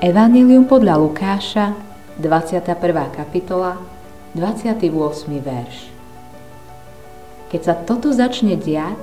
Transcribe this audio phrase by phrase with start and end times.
[0.00, 1.76] Evangelium podľa Lukáša,
[2.16, 2.72] 21.
[3.12, 3.76] kapitola,
[4.32, 4.88] 28.
[5.44, 5.92] verš.
[7.52, 8.96] Keď sa toto začne diať,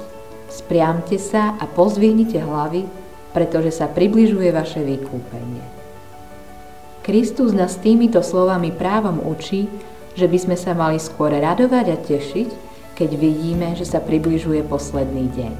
[0.49, 2.89] spriamte sa a pozvihnite hlavy,
[3.29, 5.61] pretože sa približuje vaše vykúpenie.
[7.05, 9.69] Kristus nás týmito slovami právom učí,
[10.17, 12.49] že by sme sa mali skôr radovať a tešiť,
[12.97, 15.53] keď vidíme, že sa približuje posledný deň.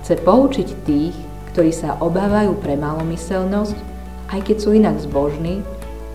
[0.00, 1.12] Chce poučiť tých,
[1.52, 3.97] ktorí sa obávajú pre malomyselnosť,
[4.28, 5.64] aj keď sú inak zbožní,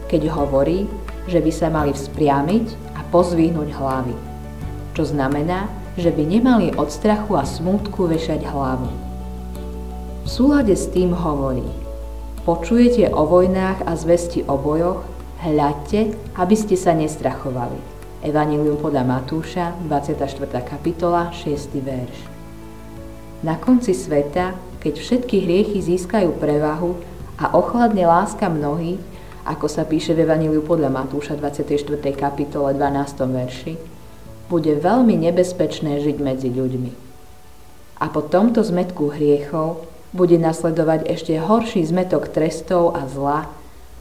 [0.10, 0.86] keď hovorí,
[1.26, 4.16] že by sa mali vzpriamiť a pozvihnúť hlavy.
[4.94, 5.66] Čo znamená,
[5.98, 8.90] že by nemali od strachu a smútku vešať hlavu.
[10.24, 11.66] V súlade s tým hovorí,
[12.46, 15.06] počujete o vojnách a zvesti o bojoch,
[15.44, 17.76] hľadte, aby ste sa nestrachovali.
[18.24, 20.48] Evangelium podľa Matúša, 24.
[20.64, 21.76] kapitola, 6.
[21.84, 22.18] verš.
[23.44, 26.96] Na konci sveta, keď všetky hriechy získajú prevahu,
[27.40, 29.02] a ochladne láska mnohých,
[29.44, 31.98] ako sa píše v Evaníliu podľa Matúša 24.
[32.14, 33.28] kapitole 12.
[33.28, 33.74] verši,
[34.48, 36.92] bude veľmi nebezpečné žiť medzi ľuďmi.
[38.00, 43.50] A po tomto zmetku hriechov bude nasledovať ešte horší zmetok trestov a zla,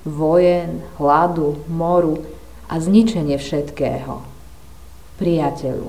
[0.05, 2.20] vojen, hladu, moru
[2.69, 4.20] a zničenie všetkého.
[5.17, 5.89] Priateľu,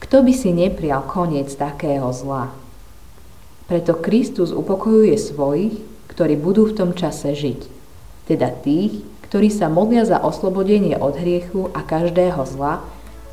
[0.00, 2.54] kto by si neprial koniec takého zla?
[3.66, 5.76] Preto Kristus upokojuje svojich,
[6.10, 7.60] ktorí budú v tom čase žiť.
[8.26, 12.82] Teda tých, ktorí sa modlia za oslobodenie od hriechu a každého zla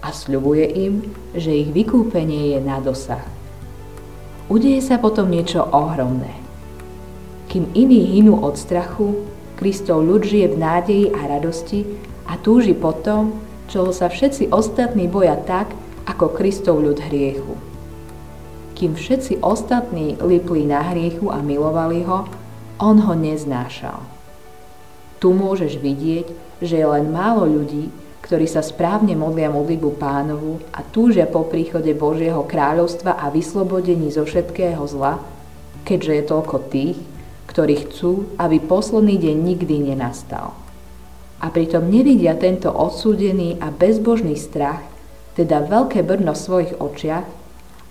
[0.06, 0.94] a sľubuje im,
[1.34, 3.26] že ich vykúpenie je na dosah.
[4.48, 6.32] Udeje sa potom niečo ohromné.
[7.50, 9.26] Kým iní hynú od strachu,
[9.58, 11.82] Kristov ľud žije v nádeji a radosti
[12.30, 15.74] a túži potom, čoho sa všetci ostatní boja tak,
[16.06, 17.58] ako Kristov ľud hriechu.
[18.78, 22.30] Kým všetci ostatní lipli na hriechu a milovali ho,
[22.78, 24.02] on ho neznášal.
[25.18, 26.28] Tu môžeš vidieť,
[26.62, 27.90] že je len málo ľudí,
[28.28, 34.28] ktorí sa správne modlia modlitbu pánovu a túžia po príchode Božieho kráľovstva a vyslobodení zo
[34.28, 35.24] všetkého zla,
[35.88, 37.00] keďže je toľko tých,
[37.48, 40.54] ktorí chcú, aby posledný deň nikdy nenastal.
[41.40, 44.84] A pritom nevidia tento odsúdený a bezbožný strach,
[45.40, 47.26] teda veľké brno v svojich očiach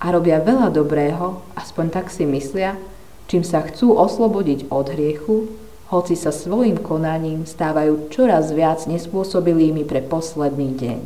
[0.02, 2.76] a robia veľa dobrého, aspoň tak si myslia,
[3.26, 5.50] čím sa chcú oslobodiť od hriechu,
[5.86, 10.98] hoci sa svojim konaním stávajú čoraz viac nespôsobilými pre posledný deň.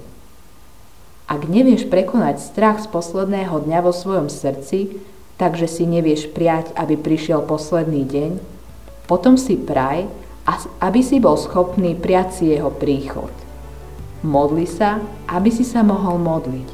[1.30, 4.98] Ak nevieš prekonať strach z posledného dňa vo svojom srdci,
[5.36, 8.30] takže si nevieš prijať, aby prišiel posledný deň,
[9.04, 10.08] potom si praj,
[10.80, 13.30] aby si bol schopný prijať si jeho príchod.
[14.24, 16.68] Modli sa, aby si sa mohol modliť.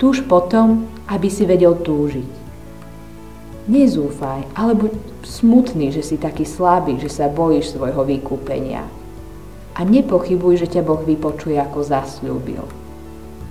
[0.00, 2.37] Túž potom, aby si vedel túžiť.
[3.68, 4.92] Nezúfaj, ale buď
[5.28, 8.88] smutný, že si taký slabý, že sa bojíš svojho vykúpenia.
[9.76, 12.64] A nepochybuj, že ťa Boh vypočuje, ako zasľúbil.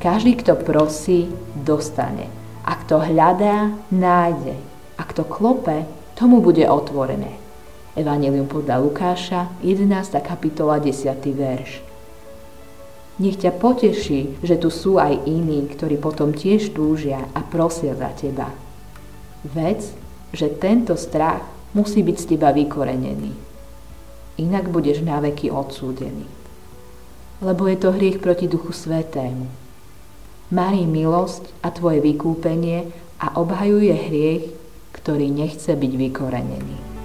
[0.01, 2.33] Každý, kto prosí, dostane.
[2.65, 4.57] A kto hľadá, nájde.
[4.97, 5.85] A kto klope,
[6.17, 7.37] tomu bude otvorené.
[7.93, 10.17] Evangelium podľa Lukáša, 11.
[10.25, 11.13] kapitola, 10.
[11.29, 11.85] verš.
[13.21, 18.09] Nech ťa poteší, že tu sú aj iní, ktorí potom tiež túžia a prosia za
[18.17, 18.49] teba.
[19.45, 19.93] Vec,
[20.33, 23.31] že tento strach musí byť z teba vykorenený.
[24.37, 26.27] Inak budeš na veky odsúdený.
[27.41, 29.45] Lebo je to hriech proti Duchu Svetému.
[30.49, 32.89] Marí milosť a tvoje vykúpenie
[33.21, 34.43] a obhajuje hriech,
[34.93, 36.96] ktorý nechce byť vykorenený.